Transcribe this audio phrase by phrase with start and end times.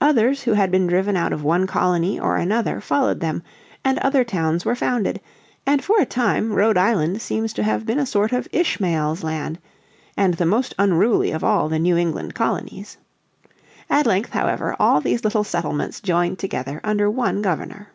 [0.00, 3.40] Others who had been driven out of one colony or another followed them,
[3.84, 5.20] and other towns were founded;
[5.64, 9.60] and for a time Rhode Island seems to have been a sort of Ishmael's land,
[10.16, 12.96] and the most unruly of all the New England colonies.
[13.88, 17.90] At length however all these little settlements joined together under one Governor.